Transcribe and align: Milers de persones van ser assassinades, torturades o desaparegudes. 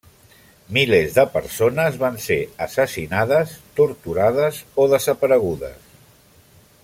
Milers 0.77 1.17
de 1.17 1.25
persones 1.33 1.99
van 2.03 2.17
ser 2.23 2.39
assassinades, 2.67 3.53
torturades 3.81 4.63
o 4.85 4.91
desaparegudes. 4.95 5.97